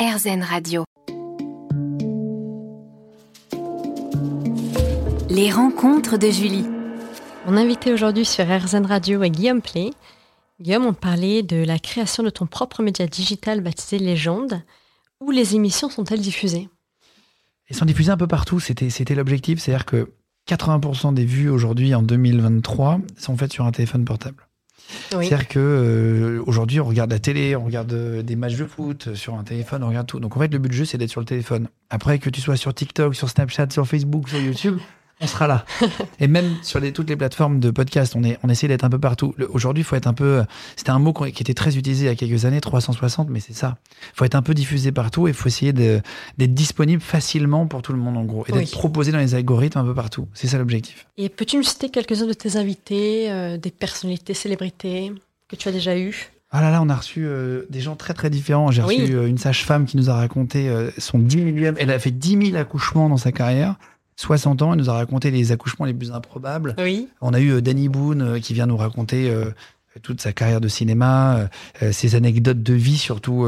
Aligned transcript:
RZN 0.00 0.42
Radio. 0.42 0.84
Les 5.28 5.50
rencontres 5.52 6.16
de 6.16 6.30
Julie. 6.30 6.64
Mon 7.46 7.58
invité 7.58 7.92
aujourd'hui 7.92 8.24
sur 8.24 8.46
RZN 8.46 8.86
Radio 8.86 9.22
est 9.22 9.28
Guillaume 9.28 9.60
Play. 9.60 9.90
Guillaume, 10.58 10.86
on 10.86 10.94
parlait 10.94 11.42
de 11.42 11.62
la 11.62 11.78
création 11.78 12.22
de 12.22 12.30
ton 12.30 12.46
propre 12.46 12.82
média 12.82 13.06
digital 13.06 13.60
baptisé 13.60 13.98
Légende. 13.98 14.62
Où 15.20 15.32
les 15.32 15.54
émissions 15.54 15.90
sont-elles 15.90 16.22
diffusées? 16.22 16.70
Elles 17.68 17.76
sont 17.76 17.84
diffusées 17.84 18.12
un 18.12 18.16
peu 18.16 18.26
partout, 18.26 18.58
c'était 18.58 19.14
l'objectif. 19.14 19.60
C'est-à-dire 19.60 19.84
que 19.84 20.14
80% 20.48 21.12
des 21.12 21.26
vues 21.26 21.50
aujourd'hui 21.50 21.94
en 21.94 22.00
2023 22.00 23.02
sont 23.18 23.36
faites 23.36 23.52
sur 23.52 23.66
un 23.66 23.72
téléphone 23.72 24.06
portable. 24.06 24.46
C'est-à-dire 25.10 25.48
que 25.48 25.58
euh, 25.58 26.42
aujourd'hui, 26.46 26.80
on 26.80 26.84
regarde 26.84 27.10
la 27.10 27.18
télé, 27.18 27.56
on 27.56 27.64
regarde 27.64 27.92
euh, 27.92 28.22
des 28.22 28.36
matchs 28.36 28.56
de 28.56 28.64
foot 28.64 29.08
euh, 29.08 29.14
sur 29.14 29.34
un 29.34 29.44
téléphone, 29.44 29.82
on 29.82 29.88
regarde 29.88 30.06
tout. 30.06 30.20
Donc 30.20 30.36
en 30.36 30.40
fait, 30.40 30.52
le 30.52 30.58
but 30.58 30.68
du 30.68 30.76
jeu, 30.76 30.84
c'est 30.84 30.98
d'être 30.98 31.10
sur 31.10 31.20
le 31.20 31.26
téléphone. 31.26 31.68
Après, 31.90 32.18
que 32.18 32.30
tu 32.30 32.40
sois 32.40 32.56
sur 32.56 32.72
TikTok, 32.74 33.14
sur 33.14 33.28
Snapchat, 33.28 33.70
sur 33.70 33.86
Facebook, 33.86 34.28
sur 34.28 34.38
YouTube, 34.38 34.78
on 35.20 35.26
sera 35.26 35.46
là. 35.46 35.64
Et 36.20 36.28
même 36.28 36.56
sur 36.62 36.80
les, 36.80 36.92
toutes 36.92 37.08
les 37.08 37.16
plateformes 37.16 37.60
de 37.60 37.70
podcast, 37.70 38.14
on, 38.16 38.24
est, 38.24 38.38
on 38.42 38.48
essaie 38.48 38.68
d'être 38.68 38.84
un 38.84 38.90
peu 38.90 38.98
partout. 38.98 39.34
Aujourd'hui, 39.50 39.82
il 39.82 39.84
faut 39.84 39.96
être 39.96 40.06
un 40.06 40.14
peu. 40.14 40.42
C'était 40.76 40.90
un 40.90 40.98
mot 40.98 41.12
qui 41.12 41.42
était 41.42 41.54
très 41.54 41.76
utilisé 41.76 42.06
il 42.06 42.08
y 42.08 42.10
a 42.10 42.14
quelques 42.14 42.44
années, 42.44 42.60
360, 42.60 43.28
mais 43.28 43.40
c'est 43.40 43.52
ça. 43.52 43.76
Il 44.14 44.16
faut 44.16 44.24
être 44.24 44.34
un 44.34 44.42
peu 44.42 44.54
diffusé 44.54 44.92
partout 44.92 45.28
et 45.28 45.30
il 45.30 45.34
faut 45.34 45.48
essayer 45.48 45.72
d'être 45.72 46.54
disponible 46.54 47.02
facilement 47.02 47.66
pour 47.66 47.82
tout 47.82 47.92
le 47.92 47.98
monde, 47.98 48.16
en 48.16 48.24
gros. 48.24 48.44
Et 48.48 48.52
d'être 48.52 48.70
proposé 48.70 49.12
dans 49.12 49.18
les 49.18 49.34
algorithmes 49.34 49.78
un 49.78 49.84
peu 49.84 49.94
partout. 49.94 50.26
C'est 50.34 50.46
ça 50.46 50.58
l'objectif. 50.58 51.06
Et 51.18 51.28
peux-tu 51.28 51.56
nous 51.56 51.62
citer 51.62 51.90
quelques-uns 51.90 52.26
de 52.26 52.32
tes 52.32 52.56
invités, 52.56 53.30
euh, 53.30 53.58
des 53.58 53.70
personnalités, 53.70 54.34
célébrités 54.34 55.12
que 55.48 55.56
tu 55.56 55.68
as 55.68 55.72
déjà 55.72 55.96
eues? 55.98 56.30
Ah 56.52 56.60
là 56.60 56.70
là, 56.70 56.82
on 56.82 56.88
a 56.88 56.96
reçu 56.96 57.24
euh, 57.24 57.66
des 57.70 57.80
gens 57.80 57.94
très 57.94 58.12
très 58.12 58.28
différents. 58.28 58.72
J'ai 58.72 58.82
reçu 58.82 59.14
euh, 59.14 59.28
une 59.28 59.38
sage-femme 59.38 59.86
qui 59.86 59.96
nous 59.96 60.10
a 60.10 60.14
raconté 60.14 60.68
son 60.98 61.18
10 61.18 61.36
millième. 61.36 61.76
Elle 61.78 61.90
a 61.90 61.98
fait 61.98 62.10
10 62.10 62.50
000 62.50 62.56
accouchements 62.56 63.08
dans 63.08 63.16
sa 63.16 63.32
carrière. 63.32 63.76
60 64.20 64.60
ans, 64.60 64.72
elle 64.74 64.78
nous 64.80 64.90
a 64.90 64.94
raconté 64.94 65.30
les 65.30 65.50
accouchements 65.50 65.86
les 65.86 65.94
plus 65.94 66.12
improbables. 66.12 66.74
Oui. 66.78 67.08
On 67.22 67.32
a 67.32 67.40
eu 67.40 67.52
euh, 67.52 67.60
Danny 67.62 67.88
Boone 67.88 68.20
euh, 68.20 68.38
qui 68.38 68.52
vient 68.52 68.66
nous 68.66 68.76
raconter 68.76 69.30
euh, 69.30 69.46
toute 70.02 70.20
sa 70.20 70.34
carrière 70.34 70.60
de 70.60 70.68
cinéma, 70.68 71.48
ses 71.90 72.14
anecdotes 72.14 72.62
de 72.62 72.74
vie 72.74 72.96
surtout 72.96 73.44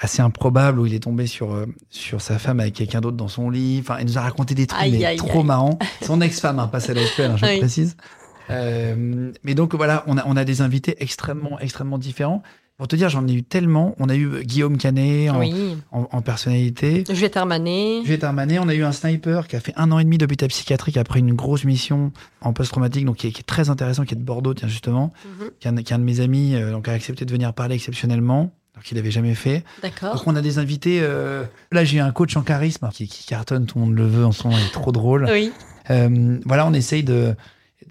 assez 0.00 0.22
improbables 0.22 0.80
où 0.80 0.86
il 0.86 0.94
est 0.94 1.02
tombé 1.02 1.26
sur 1.26 1.66
sur 1.90 2.22
sa 2.22 2.38
femme 2.38 2.60
avec 2.60 2.72
quelqu'un 2.72 3.02
d'autre 3.02 3.18
dans 3.18 3.28
son 3.28 3.50
lit. 3.50 3.80
Enfin, 3.82 3.98
il 4.00 4.06
nous 4.06 4.16
a 4.16 4.22
raconté 4.22 4.54
des 4.54 4.66
trucs 4.66 5.16
trop 5.18 5.42
marrants. 5.42 5.78
Son 6.02 6.22
ex-femme, 6.22 6.60
hein, 6.60 6.68
pas 6.68 6.80
celle 6.80 6.96
actuelle, 6.96 7.32
hein, 7.32 7.36
je 7.36 7.58
précise. 7.58 7.94
mais 8.48 9.54
donc 9.54 9.74
voilà, 9.74 10.02
on 10.06 10.16
a 10.16 10.24
on 10.24 10.34
a 10.34 10.46
des 10.46 10.62
invités 10.62 10.96
extrêmement 10.98 11.60
extrêmement 11.60 11.98
différents. 11.98 12.42
Pour 12.78 12.88
te 12.88 12.96
dire, 12.96 13.08
j'en 13.08 13.26
ai 13.26 13.32
eu 13.32 13.42
tellement. 13.42 13.94
On 13.98 14.10
a 14.10 14.16
eu 14.16 14.44
Guillaume 14.44 14.76
Canet 14.76 15.30
en, 15.90 16.22
personnalité. 16.22 17.04
Juliette 17.08 17.38
Armanet. 17.38 18.02
Juliette 18.02 18.24
Armanet. 18.24 18.58
On 18.58 18.68
a 18.68 18.74
eu 18.74 18.84
un 18.84 18.92
sniper 18.92 19.48
qui 19.48 19.56
a 19.56 19.60
fait 19.60 19.72
un 19.76 19.90
an 19.92 19.98
et 19.98 20.04
demi 20.04 20.18
d'hôpital 20.18 20.48
psychiatrique 20.50 20.98
après 20.98 21.20
une 21.20 21.32
grosse 21.32 21.64
mission 21.64 22.12
en 22.42 22.52
post-traumatique, 22.52 23.06
donc 23.06 23.16
qui 23.16 23.28
est, 23.28 23.46
très 23.46 23.70
intéressant, 23.70 24.04
qui 24.04 24.12
est 24.12 24.18
de 24.18 24.22
Bordeaux, 24.22 24.52
tiens, 24.52 24.68
justement, 24.68 25.12
mhm. 25.24 25.50
qui, 25.58 25.68
est 25.68 25.92
un, 25.92 25.98
de 25.98 26.04
mes 26.04 26.20
amis, 26.20 26.54
euh, 26.54 26.70
donc 26.70 26.86
a 26.88 26.92
accepté 26.92 27.24
de 27.24 27.32
venir 27.32 27.54
parler 27.54 27.76
exceptionnellement. 27.76 28.52
Alors 28.74 28.84
qu'il 28.84 28.98
n'avait 28.98 29.10
jamais 29.10 29.34
fait. 29.34 29.64
D'accord. 29.80 30.14
Donc 30.14 30.26
on 30.26 30.36
a 30.36 30.42
des 30.42 30.58
invités. 30.58 30.98
Euh, 31.00 31.44
là, 31.72 31.82
j'ai 31.82 31.98
un 31.98 32.12
coach 32.12 32.36
en 32.36 32.42
charisme 32.42 32.86
qui, 32.92 33.08
cartonne, 33.26 33.64
tout 33.64 33.78
le 33.78 33.86
monde 33.86 33.94
le 33.94 34.06
veut 34.06 34.26
en 34.26 34.32
ce 34.32 34.46
moment, 34.46 34.58
il 34.60 34.66
est 34.66 34.72
trop 34.72 34.92
drôle. 34.92 35.26
Oui. 35.30 35.50
Euh, 35.90 36.38
voilà, 36.44 36.66
on 36.66 36.74
essaye 36.74 37.02
de, 37.02 37.34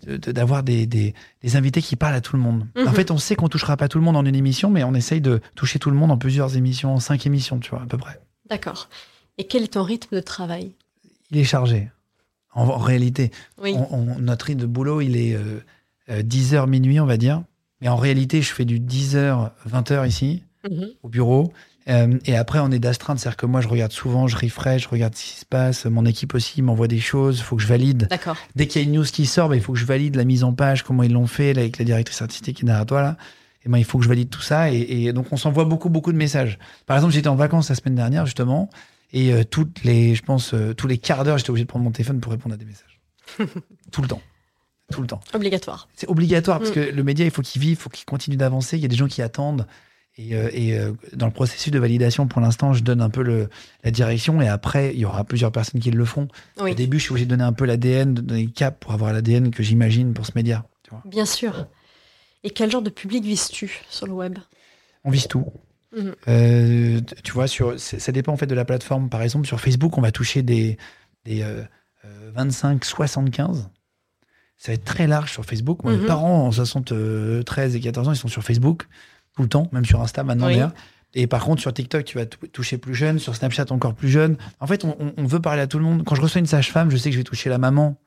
d'avoir 0.06 0.64
des, 0.64 0.86
des, 0.86 1.14
invités 1.56 1.82
qui 1.82 1.96
parlent 1.96 2.16
à 2.16 2.22
tout 2.22 2.36
le 2.36 2.42
monde. 2.42 2.68
En 2.76 2.82
mhm. 2.82 2.94
fait, 2.94 3.12
on 3.12 3.18
sait 3.18 3.36
qu'on 3.36 3.50
touchera 3.50 3.78
pas 3.78 3.88
tout 3.88 3.98
le 3.98 4.04
monde 4.04 4.18
en 4.18 4.26
une 4.26 4.36
émission, 4.36 4.70
mais 4.70 4.84
on 4.84 4.94
essaye 4.94 5.22
de 5.22 5.42
toucher 5.56 5.80
tout 5.80 5.90
le 5.90 5.96
monde 5.96 6.12
en 6.12 6.18
plusieurs 6.18 6.58
émissions, 6.58 6.94
en 6.94 7.00
cinq 7.00 7.26
émissions, 7.26 7.60
tu 7.60 7.70
vois, 7.70 7.82
à 7.82 7.86
peu 7.86 7.98
près. 7.98 8.20
D'accord. 8.50 8.90
Et 9.38 9.46
quel 9.46 9.64
est 9.64 9.74
ton 9.74 9.84
rythme 9.84 10.16
de 10.16 10.22
travail? 10.22 10.72
Il 11.32 11.38
est 11.38 11.44
chargé. 11.44 11.90
En, 12.54 12.78
réalité, 12.78 13.32
notre 14.20 14.46
rythme 14.46 14.62
de 14.62 14.66
boulot, 14.66 15.02
il 15.02 15.18
est 15.18 15.38
10h 16.10 16.56
euh, 16.56 16.68
minuit, 16.68 17.02
on 17.02 17.06
va 17.06 17.18
dire. 17.18 17.44
Mais 17.82 17.90
en 17.90 17.98
réalité, 17.98 18.42
je 18.42 18.54
fais 18.54 18.64
du 18.64 18.80
10h, 18.80 19.52
20h 19.70 20.08
ici, 20.08 20.44
mhm. 20.70 20.88
au 21.04 21.10
bureau. 21.10 21.52
Euh, 21.88 22.18
et 22.26 22.36
après, 22.36 22.60
on 22.60 22.72
est 22.72 22.80
d'astreinte, 22.80 23.20
c'est-à-dire 23.20 23.38
que 23.38 23.46
moi, 23.46 23.62
je 23.62 23.68
regarde 23.68 23.92
souvent, 23.92 24.28
je 24.28 24.36
refresh, 24.36 24.84
je 24.84 24.90
regarde 24.90 25.16
ce 25.16 25.24
qui 25.24 25.40
se 25.40 25.46
passe. 25.46 25.86
Mon 25.86 26.06
équipe 26.06 26.34
aussi 26.34 26.62
m'envoie 26.62 26.88
des 26.88 27.00
choses, 27.00 27.38
il 27.38 27.44
faut 27.44 27.56
que 27.56 27.62
je 27.62 27.68
valide. 27.68 28.08
D'accord. 28.10 28.38
Dès 28.56 28.68
qu'il 28.68 28.82
y 28.82 28.86
a 28.86 28.88
une 28.88 28.96
news 28.96 29.04
qui 29.06 29.26
sort, 29.26 29.50
ben, 29.50 29.56
il 29.56 29.62
faut 29.62 29.74
que 29.74 29.80
je 29.80 29.86
valide 29.86 30.16
la 30.16 30.24
mise 30.24 30.44
en 30.44 30.54
page, 30.54 30.84
comment 30.84 31.04
ils 31.04 31.12
l'ont 31.12 31.28
fait, 31.28 31.52
avec 31.52 31.78
la 31.78 31.86
directrice 31.86 32.22
artistique 32.22 32.58
qui 32.58 32.64
est 32.64 32.68
derrière 32.68 32.86
toi, 32.86 33.02
là. 33.02 33.18
Et 33.66 33.70
ben, 33.70 33.78
il 33.78 33.86
faut 33.86 33.98
que 33.98 34.04
je 34.04 34.10
valide 34.10 34.30
tout 34.30 34.42
ça. 34.42 34.72
Et, 34.72 35.12
donc, 35.12 35.28
on 35.32 35.38
s'envoie 35.38 35.66
beaucoup, 35.66 35.90
beaucoup 35.90 36.12
de 36.12 36.18
messages. 36.18 36.60
Par 36.86 36.98
exemple, 36.98 37.14
j'étais 37.14 37.28
en 37.28 37.36
vacances 37.36 37.70
la 37.70 37.76
semaine 37.76 37.96
dernière, 37.96 38.26
justement, 38.26 38.70
et 39.12 39.34
euh, 39.34 39.44
toutes 39.44 39.84
les, 39.84 40.14
je 40.14 40.22
pense, 40.24 40.54
euh, 40.54 40.74
tous 40.74 40.88
les 40.88 40.98
quarts 40.98 41.24
d'heure, 41.24 41.38
j'étais 41.38 41.50
obligé 41.50 41.66
de 41.66 41.70
prendre 41.70 41.86
mon 41.86 41.92
téléphone 41.92 42.20
pour 42.20 42.32
répondre 42.32 42.54
à 42.54 42.58
des 42.58 42.66
messages. 42.66 43.00
tout 43.92 44.02
le 44.02 44.08
temps. 44.08 44.22
Tout 44.92 45.02
le 45.02 45.08
temps. 45.08 45.20
Obligatoire. 45.34 45.88
C'est 45.96 46.08
obligatoire 46.08 46.60
parce 46.60 46.72
mm. 46.72 46.76
que 46.76 46.80
le 46.80 47.04
média, 47.04 47.26
il 47.26 47.32
faut 47.32 47.42
qu'il 47.42 47.60
vive, 47.60 47.72
il 47.72 47.76
faut 47.76 47.90
qu'il 47.90 48.06
continue 48.06 48.38
d'avancer. 48.38 48.78
Il 48.78 48.82
y 48.82 48.86
a 48.86 48.88
des 48.88 48.96
gens 48.96 49.08
qui 49.08 49.22
attendent. 49.24 49.66
Et, 50.18 50.34
euh, 50.34 50.50
euh, 50.56 50.94
dans 51.14 51.26
le 51.26 51.32
processus 51.32 51.72
de 51.72 51.80
validation, 51.80 52.28
pour 52.28 52.40
l'instant, 52.40 52.74
je 52.74 52.84
donne 52.84 53.02
un 53.02 53.10
peu 53.10 53.22
le, 53.22 53.50
la 53.84 53.92
direction 53.92 54.42
et 54.42 54.48
après, 54.48 54.94
il 54.94 55.00
y 55.00 55.06
aura 55.06 55.26
plusieurs 55.26 55.52
personnes 55.52 55.82
qui 55.82 55.92
le 55.92 56.06
feront. 56.06 56.30
Au 56.58 56.74
début, 56.74 57.00
je 57.00 57.04
suis 57.04 57.12
obligé 57.12 57.26
de 57.26 57.32
donner 57.32 57.44
un 57.44 57.54
peu 57.54 57.66
l'ADN, 57.66 58.14
de 58.14 58.22
donner 58.22 58.44
le 58.44 58.52
cap 58.52 58.80
pour 58.80 58.94
avoir 58.94 59.12
l'ADN 59.12 59.52
que 59.52 59.62
j'imagine 59.62 60.14
pour 60.14 60.26
ce 60.26 60.32
média. 60.36 60.66
Bien 61.04 61.26
sûr. 61.26 61.68
Et 62.44 62.50
quel 62.52 62.72
genre 62.72 62.82
de 62.82 62.90
public 62.90 63.26
vises-tu 63.26 63.82
sur 63.90 64.08
le 64.08 64.14
web? 64.14 64.38
On 65.04 65.10
vise 65.10 65.28
tout. 65.28 65.46
Mhm. 65.94 66.16
Euh, 66.30 67.02
tu 67.24 67.34
vois, 67.34 67.48
sur, 67.48 67.78
ça 67.78 68.12
dépend 68.12 68.32
en 68.32 68.38
fait 68.38 68.48
de 68.48 68.56
la 68.56 68.64
plateforme. 68.64 69.10
Par 69.10 69.22
exemple, 69.22 69.48
sur 69.48 69.60
Facebook, 69.60 69.98
on 69.98 70.02
va 70.02 70.12
toucher 70.12 70.44
des, 70.44 70.78
des 71.26 71.46
25-75. 72.38 73.66
Ça 74.58 74.72
va 74.72 74.74
être 74.76 74.86
très 74.86 75.08
large 75.08 75.34
sur 75.34 75.44
Facebook. 75.44 75.84
Moi, 75.84 75.94
Mes 75.94 76.00
mhm. 76.00 76.06
parents 76.06 76.46
en 76.48 76.52
73 76.52 77.76
et 77.76 77.80
14 77.82 78.08
ans, 78.08 78.14
ils 78.14 78.18
sont 78.18 78.30
sur 78.30 78.44
Facebook 78.44 78.88
tout 79.36 79.44
le 79.44 79.50
temps, 79.50 79.68
même 79.72 79.86
sur 79.86 80.02
Insta 80.02 80.24
maintenant 80.24 80.50
Et 81.14 81.28
par 81.28 81.44
contre, 81.44 81.62
sur 81.62 81.74
TikTok, 81.74 82.06
tu 82.06 82.18
vas 82.18 82.26
toucher 82.26 82.78
plus 82.78 82.96
jeune, 82.96 83.20
sur 83.20 83.36
Snapchat 83.36 83.66
encore 83.70 83.94
plus 83.94 84.10
jeune. 84.10 84.38
En 84.60 84.68
fait, 84.68 84.86
on, 84.86 85.24
veut 85.26 85.42
parler 85.42 85.62
à 85.62 85.68
tout 85.68 85.78
le 85.78 85.84
monde. 85.84 86.04
Quand 86.06 86.16
je 86.16 86.22
reçois 86.22 86.40
une 86.40 86.48
sage-femme, 86.48 86.90
je 86.90 86.98
sais 86.98 87.10
que 87.10 87.14
je 87.14 87.20
vais 87.20 87.24
toucher 87.24 87.50
la 87.50 87.58
maman 87.58 87.98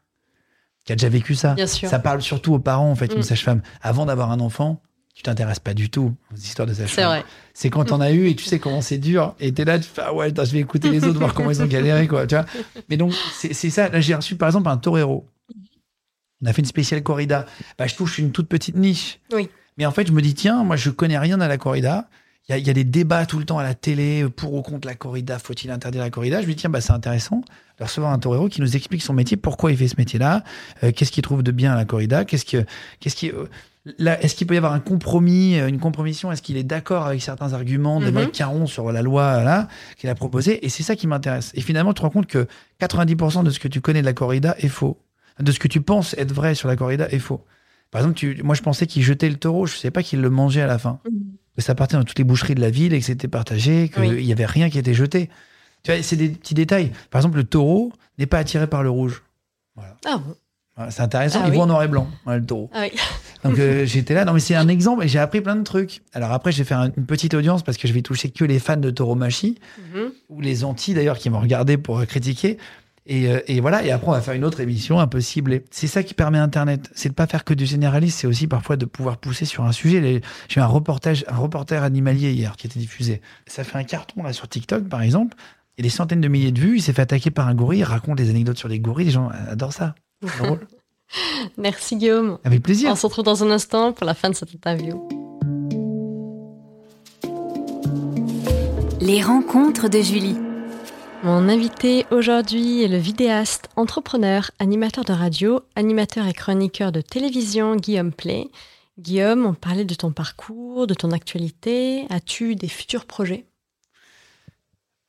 qui 0.85 0.93
a 0.93 0.97
déjà 0.97 1.09
vécu 1.11 1.35
ça. 1.35 1.55
Bien 1.55 1.67
sûr. 1.67 1.89
Ça 1.89 1.99
parle 1.99 2.23
surtout 2.23 2.55
aux 2.55 2.59
parents, 2.59 2.91
en 2.91 2.95
fait, 2.95 3.13
une 3.13 3.19
mm. 3.19 3.23
sage-femme. 3.23 3.63
Avant 3.83 4.07
d'avoir 4.07 4.31
un 4.31 4.41
enfant, 4.41 4.81
tu 5.15 5.23
t'intéresses 5.23 5.59
pas 5.59 5.75
du 5.75 5.91
tout 5.91 6.15
aux 6.33 6.37
histoires 6.37 6.67
de 6.67 6.73
sage-femme. 6.73 6.95
C'est 6.95 7.05
vrai. 7.05 7.25
C'est 7.53 7.71
quand 7.71 7.85
t'en 7.85 8.01
as 8.01 8.13
eu 8.13 8.29
et 8.29 8.35
tu 8.35 8.45
sais 8.45 8.59
comment 8.59 8.81
c'est 8.81 8.99
dur. 8.99 9.35
Et 9.41 9.53
t'es 9.53 9.65
là, 9.65 9.79
tu 9.79 9.85
fais, 9.85 10.03
ah 10.05 10.15
ouais, 10.15 10.33
je 10.35 10.53
vais 10.53 10.61
écouter 10.61 10.91
les 10.91 11.05
autres, 11.05 11.19
voir 11.19 11.35
comment 11.35 11.51
ils 11.51 11.61
ont 11.61 11.67
galéré, 11.67 12.07
quoi. 12.09 12.27
Tu 12.27 12.37
vois 12.37 12.47
Mais 12.89 12.97
donc, 12.97 13.13
c'est 13.33 13.53
ça. 13.53 13.89
Là, 13.89 14.01
j'ai 14.01 14.15
reçu, 14.15 14.37
par 14.37 14.49
exemple, 14.49 14.69
un 14.69 14.77
torero. 14.77 15.27
On 16.41 16.47
a 16.47 16.53
fait 16.53 16.63
une 16.63 16.67
spéciale 16.67 17.03
corrida. 17.03 17.47
Bah, 17.77 17.87
je 17.87 17.97
touche 17.97 18.19
une 18.19 18.31
toute 18.31 18.49
petite 18.49 18.77
niche. 18.77 19.19
Oui. 19.33 19.51
Mais 19.79 19.87
en 19.87 19.93
fait, 19.93 20.07
je 20.07 20.13
me 20.13 20.21
dis, 20.21 20.35
tiens, 20.35 20.65
moi, 20.65 20.77
je 20.77 20.91
connais 20.91 21.19
rien 21.19 21.41
à 21.41 21.49
la 21.49 21.57
corrida. 21.57 22.09
Il 22.51 22.67
y, 22.67 22.71
a, 22.71 22.73
des 22.73 22.85
débats 22.85 23.27
tout 23.27 23.39
le 23.39 23.45
temps 23.45 23.59
à 23.59 23.63
la 23.63 23.75
télé 23.75 24.27
pour 24.35 24.55
ou 24.55 24.63
contre 24.63 24.89
la 24.89 24.95
corrida. 24.95 25.39
Faut-il 25.39 25.71
interdire 25.71 26.01
la 26.01 26.09
corrida? 26.09 26.41
Je 26.41 26.47
me 26.47 26.53
dis, 26.53 26.57
tiens, 26.57 26.71
bah, 26.71 26.81
c'est 26.81 26.95
intéressant 26.95 27.43
de 27.79 27.85
recevoir 27.85 28.11
un 28.11 28.19
torero 28.19 28.49
qui 28.49 28.61
nous 28.61 28.75
explique 28.75 29.03
son 29.03 29.13
métier, 29.13 29.37
pourquoi 29.37 29.71
il 29.71 29.77
fait 29.77 29.87
ce 29.87 29.97
métier-là, 29.99 30.43
euh, 30.83 30.91
qu'est-ce 30.91 31.13
qu'il 31.13 31.23
trouve 31.23 31.43
de 31.43 31.53
bien 31.53 31.73
à 31.73 31.77
la 31.77 31.85
corrida, 31.85 32.25
qu'est-ce 32.25 32.45
que, 32.45 32.65
qu'est-ce 33.01 33.15
qui, 33.15 33.31
euh, 33.31 33.45
là, 33.99 34.21
est-ce 34.23 34.35
qu'il 34.35 34.47
peut 34.47 34.55
y 34.55 34.57
avoir 34.57 34.73
un 34.73 34.81
compromis, 34.81 35.59
euh, 35.59 35.69
une 35.69 35.79
compromission? 35.79 36.33
Est-ce 36.33 36.43
qu'il 36.43 36.57
est 36.57 36.65
d'accord 36.65 37.07
avec 37.07 37.23
certains 37.23 37.53
arguments 37.53 38.01
de 38.01 38.11
mm 38.11 38.31
Caron 38.31 38.67
sur 38.67 38.91
la 38.93 39.03
loi 39.03 39.45
là 39.45 39.69
qu'il 39.97 40.11
a 40.11 40.15
proposé? 40.15 40.65
Et 40.65 40.69
c'est 40.69 40.83
ça 40.83 40.97
qui 40.97 41.07
m'intéresse. 41.07 41.53
Et 41.55 41.61
finalement, 41.61 41.93
tu 41.93 41.99
te 41.99 42.03
rends 42.03 42.11
compte 42.11 42.27
que 42.27 42.49
90% 42.81 43.45
de 43.45 43.51
ce 43.51 43.61
que 43.61 43.69
tu 43.69 43.81
connais 43.81 44.01
de 44.01 44.07
la 44.07 44.15
corrida 44.15 44.57
est 44.59 44.69
faux. 44.69 44.99
De 45.39 45.53
ce 45.53 45.59
que 45.59 45.69
tu 45.69 45.81
penses 45.81 46.15
être 46.19 46.33
vrai 46.33 46.55
sur 46.55 46.67
la 46.67 46.77
corrida 46.77 47.09
est 47.11 47.21
faux. 47.21 47.45
Par 47.91 48.01
exemple, 48.01 48.17
tu, 48.17 48.43
moi, 48.43 48.55
je 48.55 48.63
pensais 48.63 48.87
qu'il 48.87 49.03
jetait 49.03 49.29
le 49.29 49.37
taureau. 49.37 49.67
Je 49.67 49.75
ne 49.75 49.79
savais 49.79 49.91
pas 49.91 50.03
qu'il 50.03 50.21
le 50.21 50.31
mangeait 50.31 50.63
à 50.63 50.67
la 50.67 50.79
fin. 50.79 51.01
Que 51.57 51.63
ça 51.63 51.75
partait 51.75 51.97
dans 51.97 52.05
toutes 52.05 52.19
les 52.19 52.25
boucheries 52.25 52.55
de 52.55 52.61
la 52.61 52.71
ville 52.71 52.95
et 52.95 53.01
que 53.01 53.05
c'était 53.05 53.29
partagé, 53.29 53.89
qu'il 53.89 54.25
n'y 54.25 54.33
avait 54.33 54.47
rien 54.47 54.71
qui 54.71 54.79
était 54.79 54.95
jeté. 54.95 55.29
Tu 55.83 55.93
vois, 55.93 56.03
c'est 56.03 56.17
des 56.17 56.29
petits 56.29 56.55
détails. 56.55 56.93
Par 57.11 57.21
exemple, 57.21 57.39
le 57.39 57.45
taureau 57.45 57.93
n'est 58.19 58.27
pas 58.27 58.39
attiré 58.39 58.67
par 58.67 58.83
le 58.83 58.91
rouge. 58.91 59.23
Voilà. 59.75 59.97
Ah 60.07 60.19
bon 60.19 60.35
c'est 60.91 61.03
intéressant. 61.03 61.41
Ah 61.43 61.49
il 61.49 61.55
voit 61.55 61.65
en 61.65 61.67
noir 61.67 61.83
et 61.83 61.89
blanc, 61.89 62.09
le 62.27 62.45
taureau. 62.45 62.71
Ah 62.73 62.83
oui. 62.83 62.99
Donc 63.45 63.59
euh, 63.59 63.85
j'étais 63.85 64.15
là. 64.15 64.25
Non, 64.25 64.33
mais 64.33 64.41
c'est 64.41 64.55
un 64.55 64.69
exemple 64.69 65.05
et 65.05 65.09
j'ai 65.09 65.19
appris 65.19 65.41
plein 65.41 65.57
de 65.57 65.63
trucs. 65.63 66.03
Alors 66.13 66.33
après, 66.33 66.53
je 66.53 66.59
vais 66.59 66.65
faire 66.65 66.81
une 66.97 67.07
petite 67.07 67.35
audience 67.35 67.63
parce 67.63 67.79
que 67.79 67.87
je 67.89 67.93
vais 67.93 68.03
toucher 68.03 68.31
que 68.31 68.45
les 68.45 68.59
fans 68.59 68.77
de 68.77 68.91
Tauromachi 68.91 69.59
mhm. 69.95 70.11
ou 70.29 70.41
les 70.41 70.65
anti 70.65 70.95
d'ailleurs 70.95 71.19
qui 71.19 71.31
m'ont 71.31 71.41
regardé 71.41 71.79
pour 71.79 72.05
critiquer. 72.07 72.59
Euh, 73.11 73.41
et, 73.47 73.61
voilà, 73.61 73.83
et 73.85 73.91
après 73.91 74.09
on 74.09 74.13
va 74.13 74.21
faire 74.21 74.35
une 74.35 74.45
autre 74.45 74.61
émission 74.61 75.01
un 75.01 75.07
peu 75.07 75.21
ciblée. 75.21 75.65
C'est 75.71 75.87
ça 75.87 76.03
qui 76.03 76.15
permet 76.15 76.39
Internet, 76.39 76.91
c'est 76.95 77.09
de 77.09 77.15
pas 77.15 77.27
faire 77.27 77.45
que 77.45 77.55
du 77.55 77.65
généraliste, 77.65 78.19
c'est 78.21 78.27
aussi 78.27 78.47
parfois 78.47 78.77
de 78.77 78.85
pouvoir 78.85 79.17
pousser 79.17 79.45
sur 79.45 79.65
un 79.65 79.73
sujet. 79.73 80.21
J'ai 80.49 80.61
eu 80.61 80.63
un 80.63 80.67
reportage, 80.67 81.25
un 81.29 81.37
reporter 81.37 81.83
animalier 81.83 82.33
hier 82.33 82.57
qui 82.57 82.67
était 82.67 82.79
diffusé. 82.79 83.23
Ça 83.47 83.65
fait 83.65 83.79
un 83.79 83.85
carton 83.85 84.23
là 84.23 84.33
sur 84.33 84.49
TikTok 84.49 84.89
par 84.89 85.03
exemple. 85.03 85.37
Il 85.77 85.83
y 85.85 85.89
a 85.89 85.91
des 85.91 85.95
centaines 85.95 86.21
de 86.21 86.29
milliers 86.29 86.53
de 86.53 86.61
vues. 86.61 86.77
Il 86.79 86.83
s'est 86.83 86.93
fait 86.93 87.03
attaquer 87.03 87.31
par 87.31 87.47
un 87.47 87.55
gorille. 87.55 87.79
Il 87.79 87.85
raconte 87.85 88.19
des 88.19 88.31
anecdotes 88.31 88.59
sur 88.59 88.69
les 88.69 88.81
gorilles. 88.81 89.07
Les 89.07 89.13
gens 89.13 89.31
adorent 89.49 89.73
ça. 89.73 89.95
Merci 91.57 91.97
Guillaume. 91.97 92.39
Avec 92.45 92.63
plaisir. 92.63 92.91
On 92.91 92.97
se 92.97 93.07
retrouve 93.07 93.25
dans 93.25 93.45
un 93.45 93.51
instant 93.51 93.93
pour 93.93 94.05
la 94.05 94.15
fin 94.15 94.29
de 94.29 94.35
cette 94.35 94.53
interview. 94.53 95.09
Les 99.01 99.23
rencontres 99.23 99.89
de 99.89 100.03
Julie. 100.03 100.37
Mon 101.25 101.49
invité 101.49 102.07
aujourd'hui 102.11 102.85
est 102.85 102.89
le 102.89 102.97
vidéaste, 102.99 103.69
entrepreneur, 103.77 104.51
animateur 104.61 105.05
de 105.05 105.13
radio, 105.13 105.61
animateur 105.75 106.27
et 106.27 106.33
chroniqueur 106.33 106.93
de 106.93 107.01
télévision 107.01 107.77
Guillaume 107.77 108.13
Play. 108.13 108.49
Guillaume, 108.99 109.45
on 109.47 109.55
parlait 109.55 109.85
de 109.85 109.95
ton 109.95 110.13
parcours, 110.13 110.87
de 110.87 110.95
ton 110.95 111.11
actualité. 111.13 112.07
As-tu 112.11 112.55
des 112.55 112.69
futurs 112.69 113.05
projets? 113.05 113.47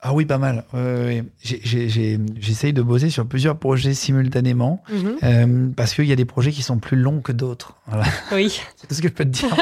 Ah 0.01 0.13
oui, 0.13 0.25
pas 0.25 0.37
mal. 0.37 0.65
Euh, 0.73 1.21
J'essaye 1.43 2.71
de 2.73 2.81
bosser 2.81 3.09
sur 3.09 3.27
plusieurs 3.27 3.57
projets 3.59 3.93
simultanément 3.93 4.81
Mhm. 4.89 5.17
euh, 5.23 5.67
parce 5.75 5.93
qu'il 5.93 6.05
y 6.05 6.11
a 6.13 6.15
des 6.15 6.25
projets 6.25 6.51
qui 6.51 6.61
sont 6.63 6.79
plus 6.79 6.97
longs 6.97 7.19
que 7.21 7.31
d'autres. 7.33 7.75
Voilà. 7.85 8.05
Oui, 8.31 8.49
C'est 8.77 8.87
tout 8.87 8.95
ce 8.95 9.01
que 9.01 9.09
je 9.09 9.13
peux 9.13 9.25
te 9.25 9.29
dire. 9.29 9.55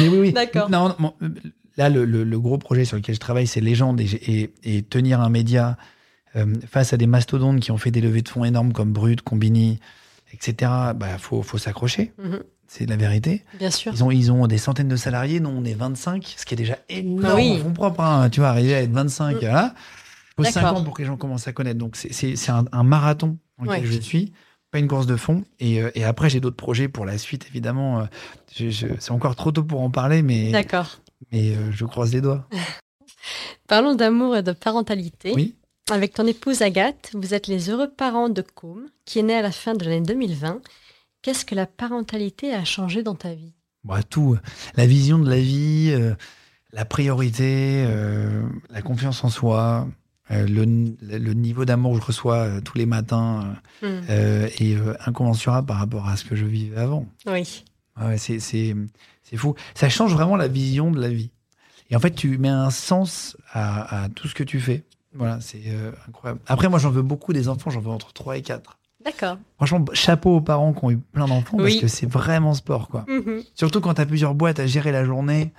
Mais 0.00 0.08
oui, 0.08 0.18
oui. 0.18 0.32
D'accord. 0.32 0.68
Non, 0.70 0.94
non, 1.00 1.14
là, 1.78 1.88
le, 1.88 2.04
le- 2.04 2.24
le 2.24 2.40
gros 2.40 2.58
projet 2.58 2.84
sur 2.84 2.96
lequel 2.98 3.14
je 3.14 3.20
travaille, 3.20 3.46
c'est 3.46 3.60
Légende 3.62 4.00
et, 4.00 4.06
j'ai- 4.06 4.30
et- 4.42 4.54
et 4.64 4.82
tenir 4.82 5.20
un 5.22 5.30
média 5.30 5.76
euh, 6.36 6.44
face 6.70 6.92
à 6.92 6.98
des 6.98 7.06
mastodontes 7.06 7.60
qui 7.60 7.70
ont 7.70 7.78
fait 7.78 7.90
des 7.90 8.02
levées 8.02 8.20
de 8.20 8.28
fonds 8.28 8.44
énormes 8.44 8.72
comme 8.74 8.92
Brut, 8.92 9.22
Combini, 9.22 9.80
etc. 10.34 10.70
Bah, 10.94 11.16
faut, 11.18 11.42
faut 11.42 11.56
s'accrocher. 11.58 12.12
Mhm. 12.22 12.40
C'est 12.66 12.84
la 12.86 12.96
vérité. 12.96 13.44
bien 13.58 13.70
sûr. 13.70 13.92
Ils 13.94 14.04
ont, 14.04 14.10
ils 14.10 14.30
ont 14.30 14.46
des 14.46 14.58
centaines 14.58 14.88
de 14.88 14.96
salariés, 14.96 15.40
nous 15.40 15.48
on 15.48 15.64
est 15.64 15.72
25, 15.72 16.34
ce 16.36 16.44
qui 16.44 16.52
est 16.52 16.56
déjà 16.58 16.76
énorme 16.90 17.36
oui. 17.36 17.58
fonds 17.62 17.72
propres. 17.72 18.00
hein. 18.02 18.28
Tu 18.28 18.40
vois, 18.40 18.50
arriver 18.50 18.74
à 18.74 18.82
être 18.82 18.92
25, 18.92 19.36
Mm. 19.36 19.38
voilà. 19.40 19.74
Il 20.38 20.44
faut 20.44 20.52
5 20.52 20.60
D'accord. 20.62 20.76
ans 20.80 20.84
pour 20.84 20.92
que 20.94 21.00
les 21.00 21.06
gens 21.06 21.16
commencent 21.16 21.48
à 21.48 21.52
connaître. 21.52 21.78
Donc 21.78 21.96
c'est- 21.96 22.50
un, 22.50 22.66
un 22.70 22.82
marathon 22.82 23.38
dans 23.58 23.64
lequel 23.72 23.86
Ouais. 23.86 23.90
je 23.90 23.98
suis, 24.00 24.32
pas 24.70 24.78
une 24.80 24.86
course 24.86 25.06
de 25.06 25.16
fond. 25.16 25.44
Et, 25.60 25.80
euh, 25.82 25.90
et 25.94 26.04
après, 26.04 26.28
j'ai 26.28 26.40
d'autres 26.40 26.56
projets 26.56 26.88
pour 26.88 27.06
la 27.06 27.16
suite, 27.16 27.46
évidemment. 27.48 28.00
Euh, 28.00 28.04
c'est 29.00 29.10
encore 29.12 29.34
trop 29.34 29.50
tôt 29.50 29.64
pour 29.64 29.80
en 29.80 29.90
parler, 29.90 30.20
mais, 30.22 30.52
D'accord. 30.52 30.98
Mais 31.32 31.56
euh, 31.56 31.70
je 31.72 31.84
croise 31.84 32.12
les 32.12 32.20
doigts. 32.20 32.46
Parlons 33.68 33.94
d'amour 33.94 34.36
et 34.36 34.42
de 34.42 34.52
parentalité. 34.52 35.32
Oui. 35.34 35.54
Avec 35.90 36.14
ton 36.14 36.26
épouse 36.26 36.62
Agathe, 36.62 37.10
vous 37.14 37.34
êtes 37.34 37.46
les 37.46 37.70
heureux 37.70 37.90
parents 37.90 38.28
de 38.28 38.42
Com, 38.42 38.86
qui 39.04 39.18
est 39.18 39.22
né 39.22 39.34
à 39.34 39.42
la 39.42 39.52
fin 39.52 39.74
de 39.74 39.84
l'année 39.84 40.02
2020. 40.02 40.60
Qu'est-ce 41.22 41.44
que 41.44 41.54
la 41.54 41.66
parentalité 41.66 42.52
a 42.52 42.64
changé 42.64 43.02
dans 43.02 43.14
ta 43.14 43.34
vie? 43.34 43.54
Bah, 43.84 44.02
tout. 44.02 44.36
La 44.76 44.86
vision 44.86 45.18
de 45.18 45.28
la 45.28 45.40
vie, 45.40 45.90
euh, 45.92 46.14
la 46.72 46.84
priorité, 46.84 47.84
euh, 47.86 48.42
la 48.70 48.82
confiance 48.82 49.24
en 49.24 49.30
soi, 49.30 49.88
euh, 50.30 50.46
le, 50.46 50.64
le 51.00 51.32
niveau 51.32 51.64
d'amour 51.64 51.94
que 51.94 52.00
je 52.00 52.06
reçois 52.06 52.60
tous 52.62 52.76
les 52.76 52.86
matins. 52.86 53.56
Hmm. 53.82 54.00
euh, 54.10 54.94
incommensurable 55.06 55.66
par 55.66 55.78
rapport 55.78 56.06
à 56.08 56.16
ce 56.16 56.24
que 56.24 56.36
je 56.36 56.44
vivais 56.44 56.80
avant. 56.80 57.06
Oui. 57.26 57.64
Ouais, 58.00 58.18
c'est, 58.18 58.38
c'est, 58.40 58.74
c'est 59.22 59.36
fou. 59.36 59.54
Ça 59.74 59.88
change 59.88 60.12
vraiment 60.12 60.36
la 60.36 60.48
vision 60.48 60.90
de 60.90 61.00
la 61.00 61.08
vie. 61.08 61.30
Et 61.90 61.96
en 61.96 62.00
fait, 62.00 62.10
tu 62.12 62.36
mets 62.38 62.48
un 62.48 62.70
sens 62.70 63.36
à, 63.52 64.04
à 64.04 64.08
tout 64.10 64.28
ce 64.28 64.34
que 64.34 64.42
tu 64.44 64.60
fais. 64.60 64.84
Voilà, 65.14 65.40
c'est 65.40 65.62
euh, 65.68 65.90
incroyable. 66.08 66.40
Après, 66.46 66.68
moi, 66.68 66.78
j'en 66.78 66.90
veux 66.90 67.02
beaucoup 67.02 67.32
des 67.32 67.48
enfants, 67.48 67.70
j'en 67.70 67.80
veux 67.80 67.90
entre 67.90 68.12
3 68.12 68.36
et 68.36 68.42
4. 68.42 68.78
D'accord. 69.04 69.38
Franchement, 69.56 69.84
chapeau 69.94 70.36
aux 70.36 70.40
parents 70.40 70.72
qui 70.74 70.84
ont 70.84 70.90
eu 70.90 70.98
plein 70.98 71.26
d'enfants 71.26 71.56
parce 71.56 71.76
que 71.76 71.88
c'est 71.88 72.06
vraiment 72.06 72.52
sport, 72.52 72.88
quoi. 72.88 73.04
Mhm. 73.08 73.42
Surtout 73.54 73.80
quand 73.80 73.94
tu 73.94 74.00
as 74.02 74.06
plusieurs 74.06 74.34
boîtes 74.34 74.60
à 74.60 74.66
gérer 74.66 74.92
la 74.92 75.04
journée 75.04 75.52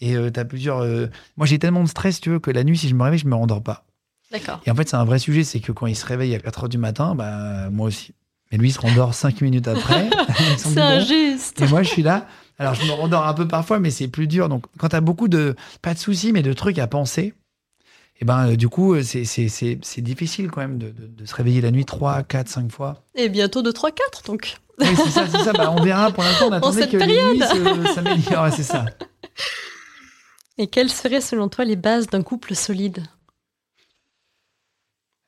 et 0.00 0.14
tu 0.32 0.40
as 0.40 0.44
plusieurs. 0.44 0.78
euh, 0.80 1.08
Moi, 1.36 1.46
j'ai 1.46 1.58
tellement 1.58 1.82
de 1.82 1.88
stress, 1.88 2.20
tu 2.20 2.30
veux, 2.30 2.38
que 2.38 2.50
la 2.50 2.64
nuit, 2.64 2.78
si 2.78 2.88
je 2.88 2.94
me 2.94 3.02
réveille, 3.02 3.18
je 3.18 3.26
me 3.26 3.34
rendors 3.34 3.62
pas. 3.62 3.84
D'accord. 4.32 4.60
Et 4.64 4.70
en 4.70 4.74
fait, 4.74 4.88
c'est 4.88 4.96
un 4.96 5.04
vrai 5.04 5.18
sujet, 5.18 5.44
c'est 5.44 5.60
que 5.60 5.72
quand 5.72 5.86
il 5.86 5.96
se 5.96 6.06
réveille 6.06 6.34
à 6.34 6.38
4 6.38 6.62
heures 6.64 6.68
du 6.68 6.78
matin, 6.78 7.14
bah, 7.14 7.68
moi 7.70 7.86
aussi. 7.88 8.14
Mais 8.50 8.58
lui, 8.58 8.68
il 8.68 8.72
se 8.72 8.80
rendort 8.80 9.12
5 9.14 9.40
minutes 9.42 9.68
après. 9.68 10.08
C'est 10.56 10.78
injuste. 10.78 11.60
Et 11.60 11.66
moi, 11.66 11.82
je 11.82 11.88
suis 11.90 12.02
là. 12.02 12.26
Alors, 12.58 12.74
je 12.74 12.84
me 12.86 12.92
rendors 12.92 13.26
un 13.26 13.34
peu 13.34 13.46
parfois, 13.46 13.78
mais 13.78 13.90
c'est 13.90 14.08
plus 14.08 14.26
dur. 14.26 14.48
Donc, 14.48 14.64
quand 14.78 14.88
tu 14.88 14.96
as 14.96 15.00
beaucoup 15.00 15.28
de, 15.28 15.54
pas 15.82 15.94
de 15.94 15.98
soucis, 15.98 16.32
mais 16.32 16.42
de 16.42 16.52
trucs 16.52 16.78
à 16.80 16.86
penser, 16.88 17.34
et 18.20 18.24
ben, 18.24 18.48
euh, 18.48 18.56
du 18.56 18.68
coup, 18.68 19.00
c'est, 19.02 19.24
c'est, 19.24 19.48
c'est, 19.48 19.78
c'est 19.82 20.00
difficile 20.00 20.50
quand 20.50 20.60
même 20.62 20.76
de, 20.78 20.88
de- 20.90 21.06
de 21.06 21.24
se 21.24 21.34
réveiller 21.36 21.60
la 21.60 21.70
nuit 21.70 21.84
3, 21.84 22.24
4, 22.24 22.48
5 22.48 22.72
fois. 22.72 23.04
Et 23.14 23.28
bientôt 23.28 23.62
de 23.62 23.70
3-4, 23.70 24.26
donc. 24.26 24.56
Oui, 24.80 24.86
c'est 24.96 25.10
ça, 25.10 25.26
c'est 25.28 25.38
ça. 25.44 25.52
Bah, 25.52 25.72
on 25.76 25.80
verra. 25.82 26.10
Pour 26.10 26.24
l'instant, 26.24 26.48
on 26.48 26.52
attendait 26.52 26.80
cette 26.82 26.90
que 26.90 26.96
les 26.96 27.06
nuits 27.34 27.40
se- 27.40 27.92
s'améliorent. 27.94 28.44
Ouais, 28.44 28.50
c'est 28.50 28.62
ça. 28.64 28.86
Et 30.56 30.66
quelles 30.66 30.90
seraient 30.90 31.20
selon 31.20 31.48
toi 31.48 31.64
les 31.64 31.76
bases 31.76 32.08
d'un 32.08 32.22
couple 32.22 32.54
solide? 32.56 33.04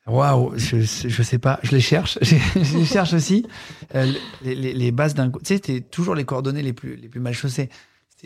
Waouh, 0.07 0.53
je, 0.57 0.79
je 0.81 1.23
sais 1.23 1.39
pas, 1.39 1.61
je 1.63 1.73
les 1.73 1.81
cherche, 1.81 2.19
je, 2.23 2.37
je 2.63 2.79
les 2.79 2.85
cherche 2.85 3.13
aussi. 3.13 3.47
Euh, 3.95 4.11
les, 4.43 4.55
les- 4.55 4.73
les 4.73 4.93
bases 4.93 5.15
d'un, 5.15 5.31
tu 5.31 5.39
sais, 5.45 5.61
c'est 5.65 5.81
toujours 5.91 6.15
les 6.15 6.25
coordonnées 6.25 6.63
les 6.63 6.73
plus, 6.73 6.97
les 6.97 7.09
plus 7.09 7.21
mal 7.21 7.35
chaussées. 7.35 7.69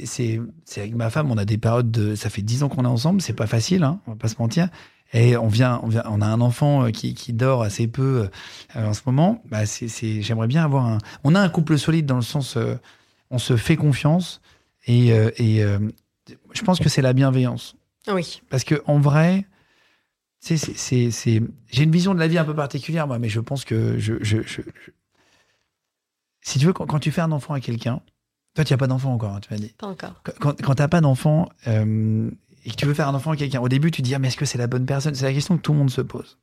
C'est- 0.05 0.41
avec 0.77 0.95
ma 0.95 1.11
femme, 1.11 1.31
on 1.31 1.37
a 1.39 1.45
des 1.45 1.59
périodes 1.59 1.91
de, 1.91 2.15
ça 2.15 2.31
fait 2.31 2.43
dix 2.43 2.63
ans 2.63 2.69
qu'on 2.69 2.85
est 2.85 2.89
ensemble, 2.89 3.21
c'est 3.21 3.33
pas 3.33 3.47
facile, 3.47 3.83
hein, 3.85 4.01
on 4.07 4.13
va 4.13 4.17
pas 4.17 4.29
se 4.29 4.37
mentir. 4.39 4.69
Et 5.13 5.37
on 5.37 5.47
vient, 5.47 5.79
on 5.85 5.89
vient, 5.89 6.03
on 6.07 6.21
a 6.21 6.27
un 6.27 6.41
enfant 6.41 6.85
euh, 6.87 6.91
qui, 6.91 7.15
qui 7.15 7.33
dort 7.33 7.63
assez 7.63 7.87
peu 7.87 8.29
euh, 8.77 8.87
en 8.89 8.95
ce 8.95 9.03
moment. 9.07 9.41
Bah, 9.49 9.65
c'est, 9.67 9.87
c'est, 9.87 10.23
j'aimerais 10.23 10.49
bien 10.49 10.65
avoir 10.65 10.87
un, 10.87 10.99
on 11.23 11.35
a 11.37 11.41
un 11.41 11.49
couple 11.49 11.79
solide 11.79 12.07
dans 12.07 12.17
le 12.17 12.23
sens, 12.23 12.57
euh, 12.57 12.75
on 13.31 13.39
se 13.39 13.57
fait 13.57 13.77
confiance 13.77 14.41
et, 14.87 15.13
euh, 15.13 15.31
et 15.37 15.63
euh, 15.63 15.79
je 16.53 16.63
pense 16.63 16.81
que 16.81 16.89
c'est 16.89 17.03
la 17.03 17.13
bienveillance. 17.13 17.77
Oui. 18.13 18.43
Parce 18.51 18.65
que 18.65 18.83
en 18.87 18.99
vrai, 18.99 19.47
c'est, 20.45 20.57
c'est, 20.77 21.11
c'est- 21.11 21.43
j'ai 21.71 21.83
une 21.85 21.91
vision 21.91 22.15
de 22.15 22.21
la 22.21 22.29
vie 22.29 22.39
un 22.39 22.45
peu 22.45 22.55
particulière, 22.55 23.07
moi, 23.07 23.19
mais 23.19 23.29
je 23.29 23.41
pense 23.41 23.65
que 23.65 23.99
je, 23.99 24.15
je, 24.23 24.39
je- 24.43 24.61
je- 24.63 24.91
si 26.43 26.59
tu 26.59 26.67
veux, 26.67 26.73
quand, 26.73 26.87
quand 26.87 26.99
tu 26.99 27.11
fais 27.11 27.23
un 27.23 27.33
enfant 27.33 27.55
à 27.55 27.61
quelqu'un, 27.61 28.01
toi, 28.55 28.65
tu 28.65 28.73
n'as 28.73 28.77
pas 28.77 28.87
d'enfant 28.87 29.13
encore, 29.13 29.33
hein, 29.33 29.41
tu 29.41 29.53
m'as 29.53 29.59
dit. 29.59 29.73
Pas 29.79 29.87
encore. 29.89 30.21
Quand, 30.23 30.33
quand, 30.41 30.63
quand 30.63 30.75
t'as 30.75 30.89
pas 30.89 31.01
d'enfant 31.01 31.49
euh, 31.67 32.31
et 32.65 32.71
que 32.71 32.77
tu 32.77 32.87
veux 32.87 32.95
faire 32.95 33.09
un 33.09 33.15
enfant 33.15 33.33
à 33.33 33.37
quelqu'un, 33.37 33.61
au 33.61 33.69
début, 33.69 33.91
tu 33.91 34.03
te 34.03 34.07
dis, 34.07 34.15
ah, 34.15 34.19
mais 34.19 34.29
est-ce 34.29 34.37
que 34.37 34.45
c'est 34.45 34.59
la 34.59 34.67
bonne 34.67 34.87
personne? 34.87 35.15
C'est 35.15 35.25
la 35.25 35.33
question 35.33 35.57
que 35.57 35.63
tout 35.63 35.73
le 35.73 35.79
monde 35.79 35.91
se 35.91 36.01
pose. 36.03 36.39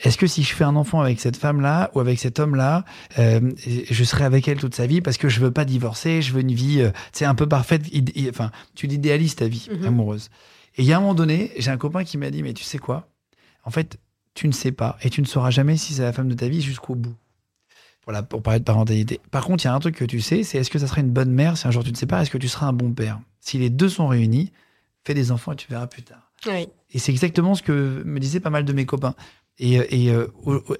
Est-ce 0.00 0.16
que 0.16 0.26
si 0.26 0.42
je 0.42 0.54
fais 0.54 0.64
un 0.64 0.76
enfant 0.76 1.00
avec 1.00 1.20
cette 1.20 1.36
femme-là 1.36 1.90
ou 1.94 2.00
avec 2.00 2.18
cet 2.18 2.38
homme-là, 2.38 2.84
euh, 3.18 3.52
je 3.66 4.04
serai 4.04 4.24
avec 4.24 4.46
elle 4.48 4.58
toute 4.58 4.74
sa 4.74 4.86
vie 4.86 5.00
parce 5.00 5.16
que 5.18 5.28
je 5.28 5.40
veux 5.40 5.50
pas 5.50 5.64
divorcer, 5.64 6.22
je 6.22 6.32
veux 6.32 6.40
une 6.40 6.52
vie, 6.54 6.80
euh, 6.80 6.90
tu 6.90 7.18
sais, 7.20 7.24
un 7.24 7.34
peu 7.34 7.48
parfaite. 7.48 7.82
Enfin, 8.30 8.50
tu 8.74 8.86
l'idéalises 8.86 9.34
ta 9.36 9.48
vie 9.48 9.68
Mhm. 9.70 9.86
amoureuse. 9.86 10.30
Et 10.76 10.82
il 10.82 10.84
y 10.84 10.92
a 10.92 10.96
un 10.96 11.00
moment 11.00 11.14
donné, 11.14 11.52
j'ai 11.58 11.70
un 11.70 11.76
copain 11.76 12.04
qui 12.04 12.16
m'a 12.16 12.30
dit, 12.30 12.42
mais 12.42 12.54
tu 12.54 12.62
sais 12.64 12.78
quoi? 12.78 13.08
En 13.64 13.70
fait, 13.70 13.98
tu 14.34 14.46
ne 14.46 14.52
sais 14.52 14.72
pas 14.72 14.96
et 15.02 15.10
tu 15.10 15.20
ne 15.20 15.26
sauras 15.26 15.50
jamais 15.50 15.76
si 15.76 15.94
c'est 15.94 16.02
la 16.02 16.12
femme 16.12 16.28
de 16.28 16.34
ta 16.34 16.48
vie 16.48 16.60
jusqu'au 16.62 16.94
bout. 16.94 17.14
Voilà, 18.04 18.22
pour 18.22 18.42
parler 18.42 18.60
de 18.60 18.64
parentalité. 18.64 19.20
Par 19.30 19.44
contre, 19.44 19.64
il 19.64 19.68
y 19.68 19.70
a 19.70 19.74
un 19.74 19.78
truc 19.78 19.96
que 19.96 20.04
tu 20.04 20.20
sais, 20.20 20.42
c'est 20.42 20.58
est-ce 20.58 20.70
que 20.70 20.78
ça 20.78 20.86
serait 20.86 21.02
une 21.02 21.10
bonne 21.10 21.30
mère 21.30 21.56
si 21.56 21.68
un 21.68 21.70
jour 21.70 21.84
tu 21.84 21.92
te 21.92 21.98
sépares 21.98 22.20
Est-ce 22.20 22.30
que 22.30 22.38
tu 22.38 22.48
seras 22.48 22.66
un 22.66 22.72
bon 22.72 22.92
père? 22.92 23.20
Si 23.40 23.58
les 23.58 23.70
deux 23.70 23.88
sont 23.88 24.08
réunis, 24.08 24.52
fais 25.04 25.14
des 25.14 25.30
enfants 25.32 25.52
et 25.52 25.56
tu 25.56 25.68
verras 25.68 25.86
plus 25.86 26.02
tard. 26.02 26.32
Oui. 26.46 26.68
Et 26.92 26.98
c'est 26.98 27.12
exactement 27.12 27.54
ce 27.54 27.62
que 27.62 28.02
me 28.04 28.18
disaient 28.18 28.40
pas 28.40 28.50
mal 28.50 28.64
de 28.64 28.72
mes 28.72 28.86
copains. 28.86 29.14
Et, 29.62 29.78
euh, 29.78 29.84
et 29.90 30.10
euh, 30.10 30.26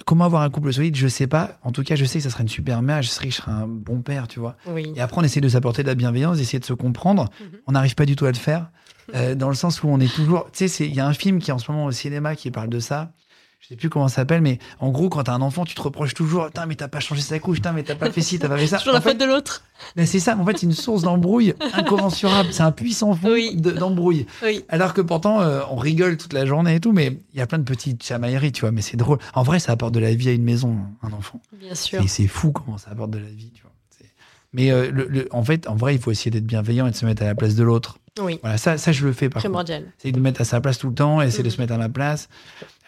comment 0.06 0.24
avoir 0.24 0.40
un 0.40 0.48
couple 0.48 0.72
solide, 0.72 0.96
je 0.96 1.06
sais 1.06 1.26
pas. 1.26 1.58
En 1.62 1.70
tout 1.70 1.82
cas, 1.82 1.96
je 1.96 2.04
sais 2.06 2.18
que 2.18 2.24
ça 2.24 2.30
serait 2.30 2.42
une 2.44 2.48
super 2.48 2.80
mère, 2.80 3.02
je 3.02 3.08
sais 3.08 3.22
que 3.24 3.30
je 3.30 3.36
serais 3.36 3.52
un 3.52 3.66
bon 3.68 4.00
père, 4.00 4.26
tu 4.26 4.40
vois. 4.40 4.56
Oui. 4.66 4.90
Et 4.96 5.00
après, 5.02 5.20
on 5.20 5.24
essaie 5.24 5.42
de 5.42 5.48
s'apporter 5.50 5.82
de 5.82 5.88
la 5.88 5.94
bienveillance, 5.94 6.38
d'essayer 6.38 6.58
de 6.60 6.64
se 6.64 6.72
comprendre. 6.72 7.28
Mhm. 7.40 7.46
On 7.66 7.72
n'arrive 7.72 7.94
pas 7.94 8.06
du 8.06 8.16
tout 8.16 8.24
à 8.24 8.30
le 8.32 8.38
faire, 8.38 8.70
euh, 9.14 9.34
dans 9.34 9.50
le 9.50 9.54
sens 9.54 9.82
où 9.82 9.88
on 9.88 10.00
est 10.00 10.10
toujours. 10.12 10.44
Tu 10.52 10.58
sais, 10.60 10.68
c'est- 10.68 10.86
il 10.86 10.94
y 10.94 11.00
a 11.00 11.06
un 11.06 11.12
film 11.12 11.40
qui 11.40 11.50
est 11.50 11.52
en 11.52 11.58
ce 11.58 11.70
moment 11.70 11.84
au 11.84 11.92
cinéma 11.92 12.34
qui 12.36 12.50
parle 12.50 12.70
de 12.70 12.80
ça. 12.80 13.12
Je 13.60 13.66
sais 13.68 13.76
plus 13.76 13.90
comment 13.90 14.08
ça 14.08 14.16
s'appelle, 14.16 14.40
mais 14.40 14.58
en 14.80 14.88
gros, 14.90 15.10
quand 15.10 15.22
t'as 15.24 15.34
un 15.34 15.42
enfant, 15.42 15.64
tu 15.66 15.74
te 15.74 15.82
reproches 15.82 16.14
toujours, 16.14 16.46
putain, 16.46 16.64
mais 16.64 16.76
t'as 16.76 16.88
pas 16.88 16.98
changé 16.98 17.20
sa 17.20 17.38
couche, 17.38 17.56
putain, 17.58 17.72
mais 17.72 17.82
t'as 17.82 17.94
pas 17.94 18.10
fait 18.10 18.22
ci, 18.22 18.38
t'as 18.38 18.48
pas 18.48 18.56
fait 18.56 18.66
ça. 18.66 18.78
Toujours 18.78 18.92
En 18.92 18.94
la 18.94 19.00
fait, 19.02 19.10
faute 19.10 19.20
de 19.20 19.26
l'autre. 19.26 19.62
mais 19.96 20.06
c'est 20.06 20.18
ça, 20.18 20.34
en 20.36 20.44
fait, 20.46 20.56
c'est 20.58 20.64
une 20.66 20.72
source 20.72 21.02
d'embrouille 21.02 21.54
incommensurable. 21.74 22.48
C'est 22.52 22.62
un 22.62 22.72
puissant 22.72 23.14
fond 23.14 23.30
Oui. 23.32 23.54
de- 23.56 23.70
d'embrouille. 23.72 24.26
Oui. 24.42 24.64
Alors 24.70 24.94
que 24.94 25.02
pourtant, 25.02 25.42
euh, 25.42 25.60
on 25.70 25.76
rigole 25.76 26.16
toute 26.16 26.32
la 26.32 26.46
journée 26.46 26.76
et 26.76 26.80
tout, 26.80 26.92
mais 26.92 27.18
il 27.34 27.38
y 27.38 27.42
a 27.42 27.46
plein 27.46 27.58
de 27.58 27.64
petites 27.64 28.02
chamailleries, 28.02 28.52
tu 28.52 28.62
vois. 28.62 28.72
Mais 28.72 28.80
c'est 28.82 28.96
drôle. 28.96 29.18
En 29.34 29.42
vrai, 29.42 29.58
ça 29.58 29.72
apporte 29.72 29.92
de 29.92 30.00
la 30.00 30.14
vie 30.14 30.30
à 30.30 30.32
une 30.32 30.42
maison, 30.44 30.78
un 31.02 31.12
enfant. 31.12 31.40
Bien 31.58 31.74
sûr. 31.74 32.00
Et 32.02 32.08
c'est 32.08 32.26
fou 32.28 32.52
comment 32.52 32.78
ça 32.78 32.90
apporte 32.92 33.10
de 33.10 33.18
la 33.18 33.28
vie, 33.28 33.50
tu 33.54 33.62
vois. 33.62 33.72
C'est- 33.90 34.10
Mais 34.54 34.70
euh, 34.70 34.90
le- 34.90 35.06
le- 35.06 35.28
en 35.32 35.44
fait, 35.44 35.68
en 35.68 35.76
vrai, 35.76 35.94
il 35.94 36.00
faut 36.00 36.10
essayer 36.10 36.30
d'être 36.30 36.46
bienveillant 36.46 36.86
et 36.86 36.92
de 36.92 36.96
se 36.96 37.04
mettre 37.04 37.22
à 37.22 37.26
la 37.26 37.34
place 37.34 37.54
de 37.56 37.62
l'autre. 37.62 37.98
Oui. 38.20 38.38
Voilà, 38.42 38.58
ça, 38.58 38.76
ça, 38.78 38.90
je 38.90 39.06
le 39.06 39.12
fais 39.12 39.28
par 39.28 39.40
contre. 39.40 39.50
Primordial. 39.52 39.84
Essayer 39.98 40.12
de 40.12 40.18
me 40.18 40.24
mettre 40.24 40.40
à 40.40 40.44
sa 40.44 40.60
place 40.60 40.78
tout 40.78 40.88
le 40.88 40.94
temps, 40.94 41.22
essayer 41.22 41.42
de 41.44 41.48
Mhm. 41.48 41.54
se 41.54 41.60
mettre 41.60 41.74
à 41.74 41.78
ma 41.78 41.88
place. 41.88 42.28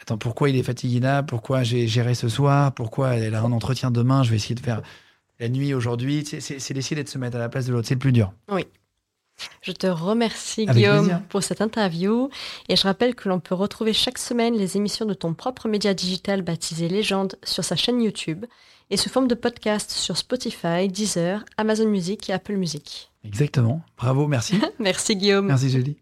Attends, 0.03 0.19
pourquoi 0.19 0.51
il 0.51 0.57
est 0.57 0.63
fatigué 0.63 1.01
là 1.01 1.23
Pourquoi 1.23 1.63
j'ai 1.63 1.87
géré 1.87 2.15
ce 2.15 2.29
soir? 2.29 2.73
Pourquoi 2.75 3.15
elle 3.17 3.35
a 3.35 3.41
un 3.43 3.53
entretien 3.53 3.91
demain? 3.91 4.23
Je 4.25 4.31
vais 4.31 4.37
essayer 4.37 4.55
de 4.57 4.61
faire 4.61 4.83
la 5.41 5.49
nuit 5.49 5.75
aujourd'hui. 5.75 6.25
C'est- 6.27 6.73
d'essayer 6.75 6.97
d'être 6.97 7.09
se 7.09 7.19
mettre 7.19 7.37
à 7.37 7.41
la 7.41 7.49
place 7.49 7.67
de 7.67 7.73
l'autre. 7.73 7.87
C'est 7.89 7.95
le 7.95 8.01
plus 8.01 8.13
dur. 8.13 8.33
Je 9.63 9.73
te 9.73 9.87
remercie, 9.87 10.63
Avec 10.63 10.75
Guillaume, 10.77 10.99
plaisir. 11.07 11.23
pour 11.29 11.43
cette 11.43 11.61
interview. 11.63 12.29
Et 12.69 12.77
je 12.77 12.83
rappelle 12.83 13.15
que 13.15 13.29
l'on 13.29 13.41
peut 13.41 13.55
retrouver 13.55 13.93
chaque 13.93 14.19
semaine 14.19 14.55
les 14.57 14.77
émissions 14.77 15.07
de 15.07 15.15
ton 15.15 15.35
propre 15.35 15.69
média 15.69 15.95
digital 15.95 16.43
baptisé 16.43 16.89
Légende 16.89 17.37
sur 17.43 17.65
sa 17.65 17.75
chaîne 17.75 18.01
YouTube 18.03 18.45
et 18.91 18.97
sous 18.97 19.09
forme 19.09 19.27
de 19.29 19.35
podcast 19.35 19.91
sur 19.91 20.17
Spotify, 20.17 20.87
Deezer, 20.89 21.45
Amazon 21.57 21.89
Music 21.89 22.29
et 22.29 22.33
Apple 22.35 22.57
Music. 22.57 23.11
Exactement. 23.25 23.83
Bravo, 23.97 24.27
merci. 24.27 24.61
Merci, 24.79 25.17
Guillaume. 25.17 25.47
merci, 25.47 25.71
Julie. 25.71 25.97